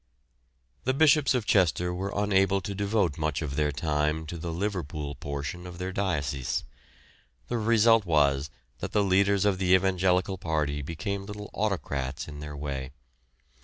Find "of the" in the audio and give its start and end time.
9.45-9.75